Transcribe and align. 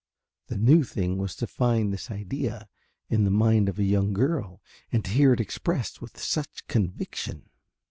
The 0.47 0.57
new 0.57 0.83
thing 0.83 1.19
was 1.19 1.35
to 1.35 1.45
find 1.45 1.93
this 1.93 2.09
idea 2.09 2.67
in 3.11 3.23
the 3.23 3.29
mind 3.29 3.69
of 3.69 3.77
a 3.77 3.83
young 3.83 4.13
girl 4.13 4.59
and 4.91 5.05
to 5.05 5.11
hear 5.11 5.31
it 5.31 5.39
expressed 5.39 6.01
with 6.01 6.19
such 6.19 6.65
conviction. 6.65 7.51